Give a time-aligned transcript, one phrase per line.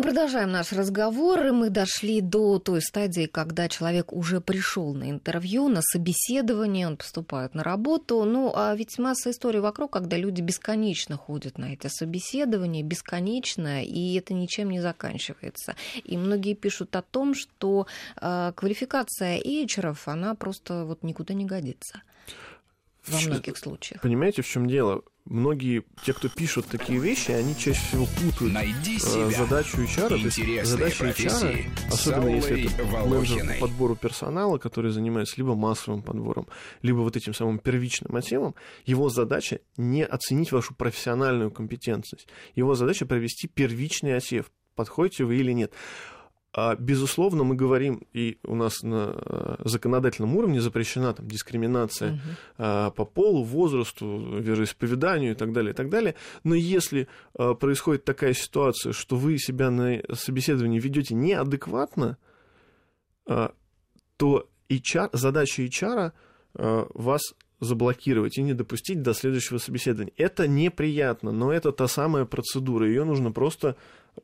[0.00, 5.10] Мы продолжаем наш разговор, и мы дошли до той стадии, когда человек уже пришел на
[5.10, 8.24] интервью, на собеседование, он поступает на работу.
[8.24, 14.14] Ну, а ведь масса историй вокруг, когда люди бесконечно ходят на эти собеседования, бесконечно, и
[14.14, 15.76] это ничем не заканчивается.
[16.02, 17.86] И многие пишут о том, что
[18.18, 22.00] э, квалификация эйчеров, она просто вот никуда не годится
[23.06, 24.00] во многих случаях.
[24.02, 25.02] Понимаете, в чем дело?
[25.30, 29.30] многие, те, кто пишут такие вещи, они чаще всего путают Найди э, себя.
[29.30, 30.08] задачу HR.
[30.08, 36.02] То есть задача HR, особенно если это менеджер по подбору персонала, который занимается либо массовым
[36.02, 36.46] подбором,
[36.82, 42.26] либо вот этим самым первичным отсевом, его задача не оценить вашу профессиональную компетентность.
[42.54, 45.72] Его задача провести первичный отсев, подходите вы или нет.
[46.52, 52.92] А, безусловно, мы говорим, и у нас на э, законодательном уровне запрещена там, дискриминация угу.
[52.92, 56.16] по полу, возрасту, вероисповеданию и так далее, и так далее.
[56.42, 62.16] Но если а, происходит такая ситуация, что вы себя на собеседовании ведете неадекватно,
[63.24, 66.12] то HR, задача HR
[66.54, 67.20] вас
[67.60, 70.12] заблокировать и не допустить до следующего собеседования.
[70.16, 73.76] Это неприятно, но это та самая процедура, ее нужно просто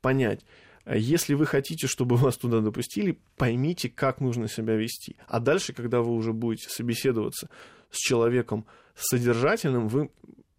[0.00, 0.44] понять.
[0.86, 5.16] Если вы хотите, чтобы вас туда допустили, поймите, как нужно себя вести.
[5.26, 7.48] А дальше, когда вы уже будете собеседоваться
[7.90, 10.10] с человеком содержательным, вы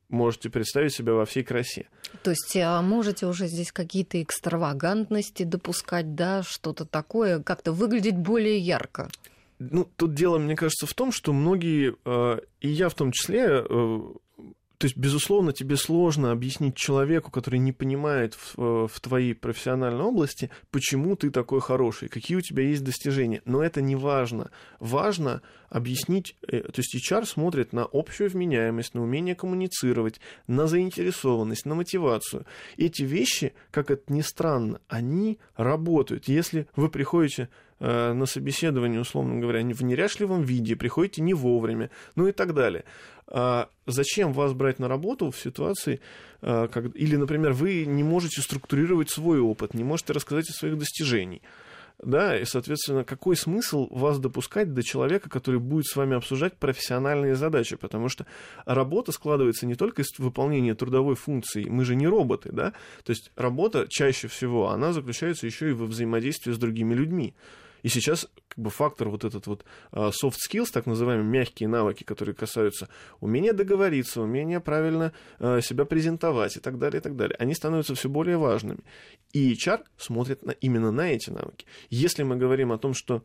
[0.09, 1.87] можете представить себя во всей красе.
[2.23, 8.57] То есть а можете уже здесь какие-то экстравагантности допускать, да, что-то такое, как-то выглядеть более
[8.57, 9.09] ярко?
[9.59, 13.45] Ну, тут дело, мне кажется, в том, что многие, э, и я в том числе,
[13.47, 13.99] э,
[14.77, 20.03] то есть, безусловно, тебе сложно объяснить человеку, который не понимает в, э, в твоей профессиональной
[20.03, 23.41] области, почему ты такой хороший, какие у тебя есть достижения.
[23.45, 24.51] Но это не важно.
[24.79, 31.65] Важно объяснить, э, то есть HR смотрит на общую вменяемость, на умение коммуницировать, на заинтересованность,
[31.65, 32.45] на мотивацию.
[32.77, 36.27] Эти вещи, как это ни странно, они работают.
[36.27, 37.49] Если вы приходите
[37.79, 42.85] на собеседование, условно говоря, в неряшливом виде, приходите не вовремя, ну и так далее.
[43.27, 45.99] А зачем вас брать на работу в ситуации,
[46.41, 50.77] а, как, или, например, вы не можете структурировать свой опыт, не можете рассказать о своих
[50.77, 51.41] достижениях?
[52.03, 57.35] Да, и, соответственно, какой смысл вас допускать до человека, который будет с вами обсуждать профессиональные
[57.35, 57.77] задачи?
[57.77, 58.25] Потому что
[58.65, 62.73] работа складывается не только из выполнения трудовой функции, мы же не роботы, да?
[63.05, 67.33] То есть работа чаще всего, она заключается еще и во взаимодействии с другими людьми.
[67.85, 72.03] И сейчас как бы фактор вот этот вот а, soft skills, так называемые мягкие навыки,
[72.03, 77.35] которые касаются умения договориться, умения правильно а, себя презентовать и так далее, и так далее,
[77.37, 78.79] они становятся все более важными.
[79.33, 81.67] И HR смотрит на, именно на эти навыки.
[81.91, 83.21] Если мы говорим о том, что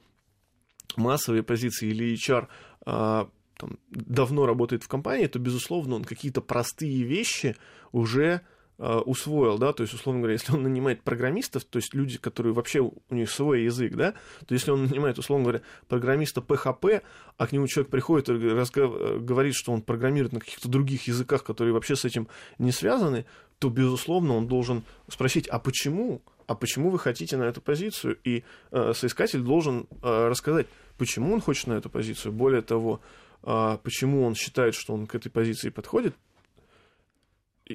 [0.94, 2.46] массовые позиции или HR
[2.84, 7.56] а, там, давно работает в компании, то, безусловно, он какие-то простые вещи
[7.92, 8.42] уже
[8.80, 12.80] усвоил, да, то есть, условно говоря, если он нанимает программистов, то есть люди, которые вообще
[12.80, 14.14] у них свой язык, да,
[14.46, 17.02] то если он нанимает, условно говоря, программиста PHP,
[17.36, 21.44] а к нему человек приходит и э, говорит, что он программирует на каких-то других языках,
[21.44, 23.26] которые вообще с этим не связаны,
[23.58, 26.22] то, безусловно, он должен спросить, а почему?
[26.46, 28.18] А почему вы хотите на эту позицию?
[28.24, 28.42] И
[28.72, 30.66] э, соискатель должен э, рассказать,
[30.96, 32.32] почему он хочет на эту позицию.
[32.32, 33.00] Более того,
[33.42, 36.14] э, почему он считает, что он к этой позиции подходит,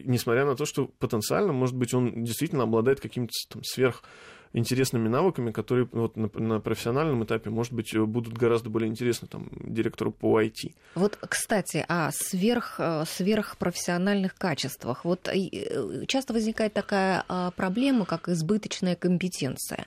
[0.04, 4.04] несмотря на то, что потенциально, может быть, он действительно обладает каким-то там сверх
[4.56, 9.50] интересными навыками, которые вот на, на профессиональном этапе, может быть, будут гораздо более интересны там,
[9.60, 10.74] директору по IT.
[10.96, 15.04] Вот, кстати, о сверх, э, сверхпрофессиональных качествах.
[15.04, 19.86] Вот э, часто возникает такая а, проблема, как избыточная компетенция.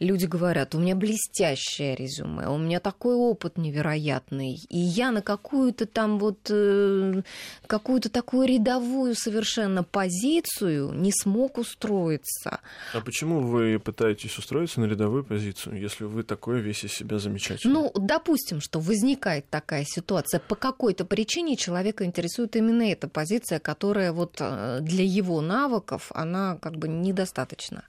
[0.00, 5.86] Люди говорят, у меня блестящее резюме, у меня такой опыт невероятный, и я на какую-то
[5.86, 7.22] там вот, э,
[7.66, 12.60] какую-то такую рядовую совершенно позицию не смог устроиться.
[12.92, 17.18] А почему вы пытаетесь пытаетесь устроиться на рядовую позицию, если вы такое весь из себя
[17.18, 17.72] замечательный?
[17.72, 20.40] Ну, допустим, что возникает такая ситуация.
[20.40, 26.56] По какой-то причине человека интересует именно эта позиция, которая вот э, для его навыков, она
[26.56, 27.84] как бы недостаточно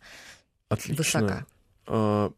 [0.68, 0.96] Отлично.
[0.98, 1.46] высока.
[1.88, 2.32] А,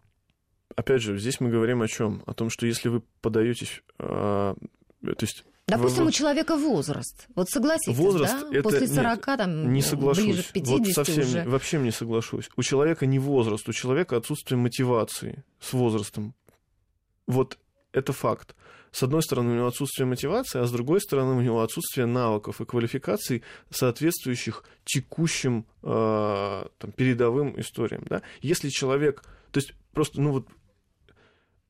[0.76, 2.24] опять же, здесь мы говорим о чем?
[2.28, 4.56] О том, что если вы подаетесь, а,
[5.02, 7.28] то есть Допустим, у человека возраст.
[7.36, 8.58] Вот согласитесь, возраст да?
[8.58, 10.24] Это, После 40, нет, там, не соглашусь.
[10.24, 11.44] ближе к 50 вот совсем уже.
[11.46, 12.50] вообще не соглашусь.
[12.56, 16.36] У человека не возраст, у человека отсутствие мотивации с возрастом.
[17.28, 17.58] Вот
[17.94, 18.56] это факт.
[18.92, 22.60] С одной стороны, у него отсутствие мотивации, а с другой стороны, у него отсутствие навыков
[22.60, 28.04] и квалификаций, соответствующих текущим э, там, передовым историям.
[28.10, 28.22] Да?
[28.42, 30.48] Если человек, то есть просто, ну вот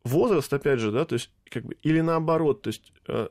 [0.03, 3.27] возраст, опять же, да, то есть как бы, или наоборот, то есть э,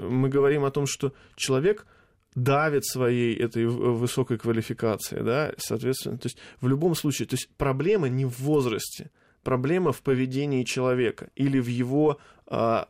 [0.00, 1.86] мы говорим о том, что человек
[2.34, 8.08] давит своей этой высокой квалификацией, да, соответственно, то есть в любом случае, то есть проблема
[8.08, 9.10] не в возрасте,
[9.42, 12.88] проблема в поведении человека или в его а,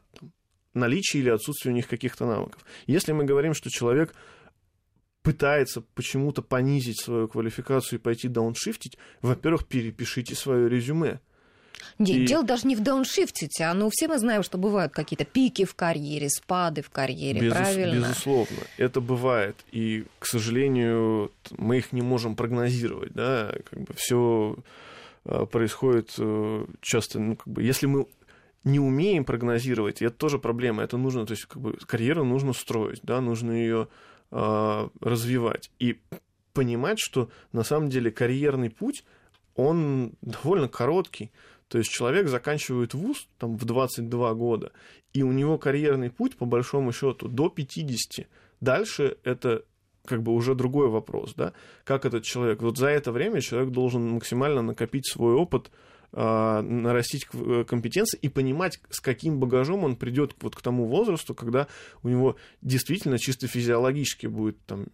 [0.74, 2.64] наличии или отсутствии у них каких-то навыков.
[2.86, 4.14] Если мы говорим, что человек
[5.22, 11.20] пытается почему-то понизить свою квалификацию и пойти дауншифтить, во-первых, перепишите свое резюме.
[11.98, 12.24] И...
[12.24, 15.74] дело даже не в дауншифтите, а ну все мы знаем, что бывают какие-то пики в
[15.74, 17.58] карьере, спады в карьере, Безус...
[17.58, 18.06] правильно?
[18.06, 24.56] Безусловно, это бывает, и, к сожалению, мы их не можем прогнозировать, да, как бы все
[25.24, 28.06] а, происходит э, часто, ну, как бы, если мы
[28.64, 33.00] не умеем прогнозировать, это тоже проблема, это нужно, то есть, как бы, карьеру нужно строить,
[33.02, 33.88] да, нужно ее
[34.30, 36.00] э, развивать, и
[36.54, 39.04] понимать, что на самом деле карьерный путь,
[39.54, 41.30] он довольно короткий,
[41.70, 44.72] то есть человек заканчивает вуз там, в 22 года,
[45.12, 48.26] и у него карьерный путь, по большому счету, до 50.
[48.60, 49.64] Дальше это
[50.04, 51.52] как бы уже другой вопрос, да,
[51.84, 55.70] как этот человек, вот за это время человек должен максимально накопить свой опыт,
[56.12, 61.36] а, нарастить э, компетенции и понимать, с каким багажом он придет вот к тому возрасту,
[61.36, 61.68] когда
[62.02, 64.86] у него действительно чисто физиологически будет там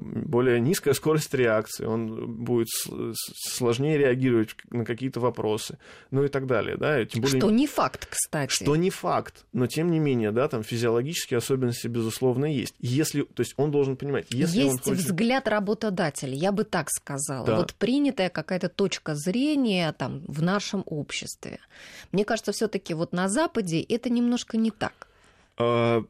[0.00, 2.68] более низкая скорость реакции, он будет
[3.34, 5.78] сложнее реагировать на какие-то вопросы,
[6.10, 7.40] ну и так далее, да, тем более...
[7.40, 8.52] Что не факт, кстати.
[8.52, 12.74] Что не факт, но тем не менее, да, там физиологические особенности, безусловно, есть.
[12.78, 14.98] Если, то есть он должен понимать, если есть он хочет...
[14.98, 17.56] взгляд работодателя, я бы так сказала, да.
[17.56, 21.58] вот принятая какая-то точка зрения там в нашем обществе.
[22.12, 25.08] Мне кажется, все таки вот на Западе это немножко не так.
[25.58, 26.02] А,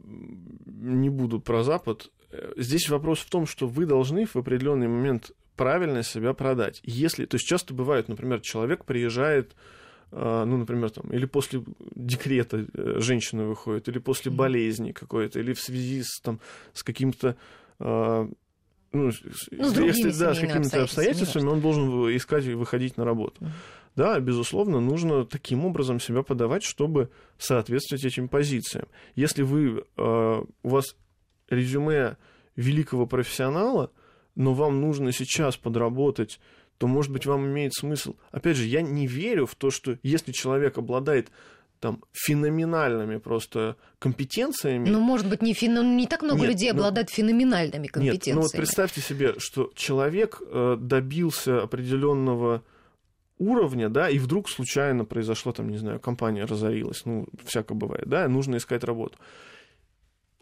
[0.66, 2.10] не буду про Запад.
[2.56, 6.80] Здесь вопрос в том, что вы должны в определенный момент правильно себя продать.
[6.84, 9.54] Если, то есть часто бывает, например, человек приезжает,
[10.12, 11.62] а, ну, например, там, или после
[11.94, 16.40] декрета э, женщина выходит, или после болезни какой-то, или в связи с, там,
[16.72, 17.36] с каким-то
[17.78, 18.28] ну,
[18.92, 19.10] ну,
[19.84, 23.36] если, да, с какими-то обстоятельствами, он должен искать и выходить на работу.
[23.40, 23.50] Mm-hmm.
[23.96, 28.86] Да, безусловно, нужно таким образом себя подавать, чтобы соответствовать этим позициям.
[29.14, 30.96] Если вы, э, у вас
[31.50, 32.16] резюме
[32.56, 33.90] великого профессионала,
[34.34, 36.40] но вам нужно сейчас подработать,
[36.78, 38.16] то, может быть, вам имеет смысл.
[38.30, 41.30] Опять же, я не верю в то, что если человек обладает
[41.78, 44.88] там феноменальными просто компетенциями.
[44.88, 45.82] Ну, может быть, не, фено...
[45.82, 48.36] не так много нет, людей ну, обладают феноменальными компетенциями.
[48.36, 52.62] Нет, ну вот представьте себе, что человек э, добился определенного
[53.38, 58.28] уровня, да, и вдруг случайно произошло, там, не знаю, компания разорилась, ну, всякое бывает, да,
[58.28, 59.16] нужно искать работу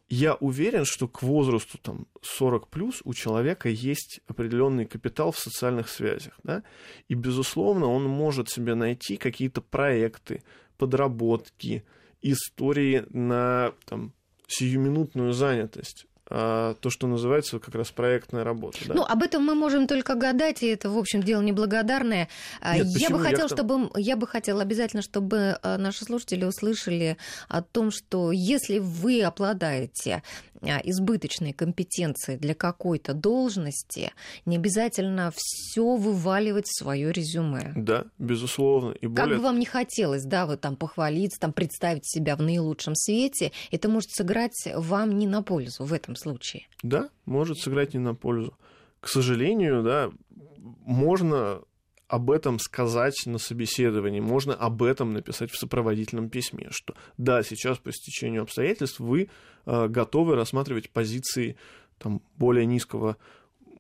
[0.09, 5.89] я уверен, что к возрасту там, 40 плюс у человека есть определенный капитал в социальных
[5.89, 6.39] связях.
[6.43, 6.63] Да?
[7.09, 10.43] И, безусловно, он может себе найти какие-то проекты,
[10.79, 11.85] подработки,
[12.23, 14.13] истории на там,
[14.47, 16.07] сиюминутную занятость.
[16.31, 18.79] А, то, что называется как раз проектная работа.
[18.87, 18.95] Да.
[18.95, 22.29] Ну, об этом мы можем только гадать, и это, в общем, дело неблагодарное.
[22.61, 26.45] А, Нет, я бы хотела, я чтобы я бы хотела обязательно, чтобы а, наши слушатели
[26.45, 27.17] услышали
[27.49, 30.23] о том, что если вы обладаете
[30.61, 34.13] избыточной компетенции для какой-то должности,
[34.45, 37.73] не обязательно все вываливать в свое резюме.
[37.77, 38.93] Да, безусловно.
[39.01, 39.17] И более...
[39.17, 43.53] Как бы вам не хотелось, да, вы там похвалиться, там представить себя в наилучшем свете,
[43.71, 46.67] это может сыграть вам не на пользу в этом случае.
[46.83, 48.57] Да, может сыграть не на пользу.
[49.01, 50.11] К сожалению, да,
[50.59, 51.63] можно
[52.09, 57.79] об этом сказать на собеседовании, можно об этом написать в сопроводительном письме, что да, сейчас
[57.79, 59.29] по стечению обстоятельств вы
[59.67, 61.57] э, готовы рассматривать позиции
[61.99, 63.19] там, более низкого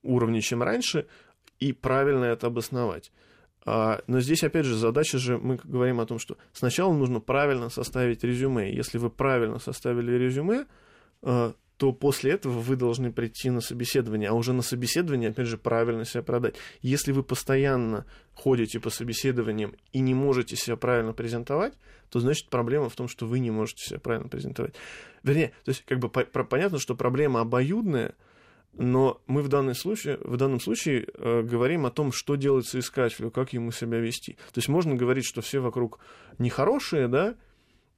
[0.02, 1.06] уровня, чем раньше,
[1.58, 3.12] и правильно это обосновать.
[3.64, 7.68] А, но здесь, опять же, задача же, мы говорим о том, что сначала нужно правильно
[7.68, 8.72] составить резюме.
[8.74, 10.66] Если вы правильно составили резюме,
[11.22, 15.56] э, то после этого вы должны прийти на собеседование, а уже на собеседование, опять же,
[15.56, 16.56] правильно себя продать.
[16.82, 18.04] Если вы постоянно
[18.34, 21.74] ходите по собеседованиям и не можете себя правильно презентовать,
[22.10, 24.74] то значит проблема в том, что вы не можете себя правильно презентовать.
[25.22, 28.16] Вернее, то есть как бы по- понятно, что проблема обоюдная,
[28.72, 33.30] но мы в, данном случае, в данном случае э, говорим о том, что делать соискателю,
[33.30, 34.32] как ему себя вести.
[34.52, 36.00] То есть можно говорить, что все вокруг
[36.38, 37.36] нехорошие, да,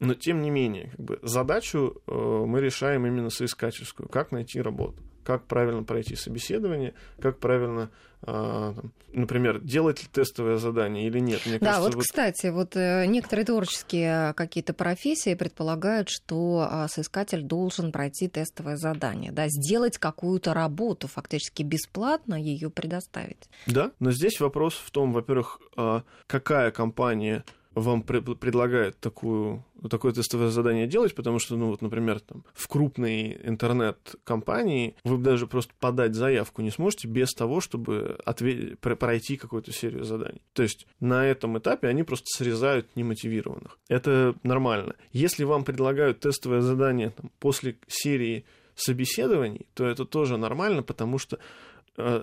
[0.01, 4.09] но тем не менее, как бы, задачу э, мы решаем именно соискательскую.
[4.09, 7.91] Как найти работу, как правильно пройти собеседование, как правильно,
[8.23, 11.41] там, например, делать ли тестовое задание или нет.
[11.47, 16.89] Мне да, кажется, вот, вот, кстати, вот э, некоторые творческие какие-то профессии предполагают, что э,
[16.89, 23.49] соискатель должен пройти тестовое задание, да, сделать какую-то работу, фактически бесплатно ее предоставить.
[23.67, 30.13] Да, но здесь вопрос в том, во-первых, э, какая компания вам пр- предлагают такую, такое
[30.13, 35.73] тестовое задание делать, потому что, ну вот, например, там, в крупной интернет-компании вы даже просто
[35.79, 40.43] подать заявку не сможете без того, чтобы отве- пройти какую-то серию заданий.
[40.53, 43.79] То есть на этом этапе они просто срезают немотивированных.
[43.89, 44.95] Это нормально.
[45.13, 48.45] Если вам предлагают тестовое задание там, после серии
[48.75, 51.39] собеседований, то это тоже нормально, потому что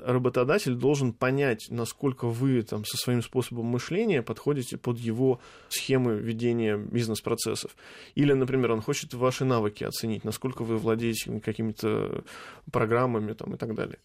[0.05, 6.77] работодатель должен понять, насколько вы там со своим способом мышления подходите под его схемы ведения
[6.77, 7.75] бизнес-процессов.
[8.15, 12.23] Или, например, он хочет ваши навыки оценить, насколько вы владеете какими-то
[12.71, 13.99] программами там, и так далее.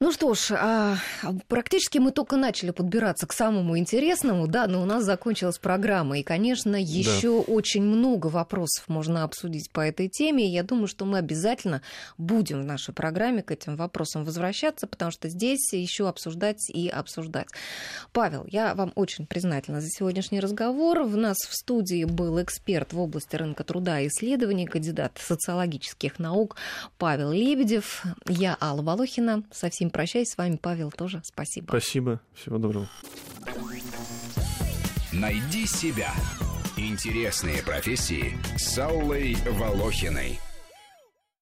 [0.00, 0.96] Ну что ж, а,
[1.46, 6.18] практически мы только начали подбираться к самому интересному, да, но у нас закончилась программа.
[6.18, 7.52] И, конечно, еще да.
[7.52, 10.48] очень много вопросов можно обсудить по этой теме.
[10.48, 11.80] И я думаю, что мы обязательно
[12.18, 17.46] будем в нашей программе к этим вопросам возвращаться, потому что здесь еще обсуждать и обсуждать.
[18.12, 21.02] Павел, я вам очень признательна за сегодняшний разговор.
[21.02, 26.56] У нас в студии был эксперт в области рынка труда и исследований, кандидат социологических наук
[26.98, 28.02] Павел Лебедев.
[28.28, 29.44] Я Алла Волохина.
[29.52, 30.30] Совсем всем прощаюсь.
[30.30, 31.20] С вами Павел тоже.
[31.24, 31.66] Спасибо.
[31.68, 32.20] Спасибо.
[32.34, 32.88] Всего доброго.
[35.12, 36.12] Найди себя.
[36.76, 40.40] Интересные профессии с Аллой Волохиной.